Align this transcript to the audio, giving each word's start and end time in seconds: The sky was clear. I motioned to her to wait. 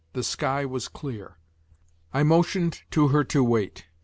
The 0.13 0.23
sky 0.23 0.65
was 0.65 0.87
clear. 0.87 1.37
I 2.11 2.23
motioned 2.23 2.81
to 2.89 3.09
her 3.09 3.23
to 3.25 3.43
wait. 3.43 3.85